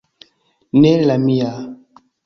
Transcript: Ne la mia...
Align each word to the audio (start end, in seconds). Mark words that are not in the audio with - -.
Ne 0.81 0.95
la 1.05 1.19
mia... 1.27 1.55